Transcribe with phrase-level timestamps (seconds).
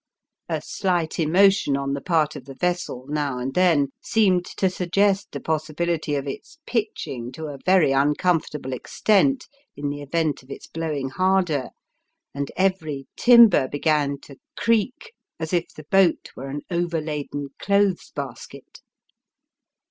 [0.49, 5.27] A slight emotion on the part of the vessel, now and then, seemed to suggest
[5.31, 9.45] the possibility of its pitching to a very uncomfortable extent
[9.77, 11.69] in the event of its blowing harder;
[12.33, 18.81] and every timber began to creak, as if the boat were an overladen clothes basket.